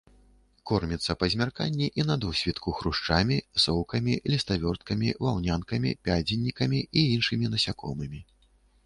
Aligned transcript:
Корміцца 0.69 1.11
па 1.23 1.27
змярканні 1.33 1.89
і 1.99 2.05
на 2.11 2.15
досвітку 2.23 2.73
хрушчамі, 2.79 3.37
соўкамі, 3.65 4.15
ліставёрткамі, 4.35 5.13
ваўнянкамі, 5.27 5.91
пядзенікамі 6.09 6.79
і 7.03 7.05
іншымі 7.19 7.45
насякомымі. 7.53 8.25